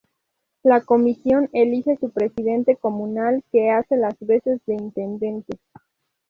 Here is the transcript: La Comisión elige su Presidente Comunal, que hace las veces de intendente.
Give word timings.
La 0.63 0.81
Comisión 0.81 1.47
elige 1.53 1.95
su 1.97 2.09
Presidente 2.09 2.75
Comunal, 2.75 3.43
que 3.51 3.69
hace 3.69 3.97
las 3.97 4.15
veces 4.19 4.59
de 4.65 4.73
intendente. 4.73 5.59